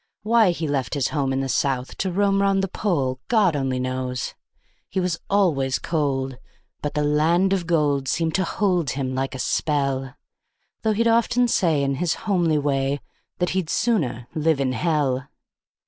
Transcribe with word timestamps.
Why 0.23 0.49
he 0.49 0.67
left 0.67 0.95
his 0.95 1.09
home 1.09 1.31
in 1.31 1.41
the 1.41 1.47
South 1.47 1.95
to 1.97 2.11
roam 2.11 2.41
'round 2.41 2.63
the 2.63 2.67
Pole, 2.67 3.19
God 3.27 3.55
only 3.55 3.77
knows. 3.79 4.33
He 4.89 4.99
was 4.99 5.19
always 5.29 5.77
cold, 5.77 6.39
but 6.81 6.95
the 6.95 7.03
land 7.03 7.53
of 7.53 7.67
gold 7.67 8.07
seemed 8.07 8.33
to 8.33 8.43
hold 8.43 8.89
him 8.89 9.13
like 9.13 9.35
a 9.35 9.37
spell; 9.37 10.15
Though 10.81 10.93
he'd 10.93 11.07
often 11.07 11.47
say 11.47 11.83
in 11.83 11.97
his 12.01 12.15
homely 12.25 12.57
way 12.57 12.99
that 13.37 13.51
he'd 13.51 13.69
"sooner 13.69 14.27
live 14.33 14.59
in 14.59 14.71
hell". 14.71 15.27